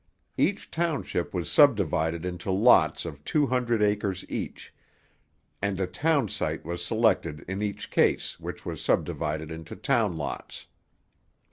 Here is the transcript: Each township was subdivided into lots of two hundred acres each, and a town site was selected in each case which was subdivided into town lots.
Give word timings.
Each 0.35 0.71
township 0.71 1.31
was 1.31 1.51
subdivided 1.51 2.25
into 2.25 2.49
lots 2.49 3.05
of 3.05 3.23
two 3.23 3.45
hundred 3.45 3.83
acres 3.83 4.25
each, 4.27 4.73
and 5.61 5.79
a 5.79 5.85
town 5.85 6.27
site 6.27 6.65
was 6.65 6.83
selected 6.83 7.45
in 7.47 7.61
each 7.61 7.91
case 7.91 8.39
which 8.39 8.65
was 8.65 8.83
subdivided 8.83 9.51
into 9.51 9.75
town 9.75 10.17
lots. 10.17 10.65